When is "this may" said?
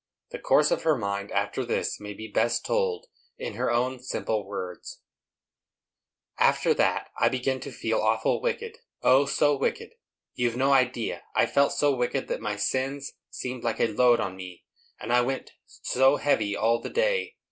1.63-2.15